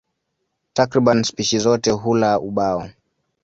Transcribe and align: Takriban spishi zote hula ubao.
Takriban 0.73 1.23
spishi 1.23 1.59
zote 1.59 1.91
hula 1.91 2.39
ubao. 2.39 2.89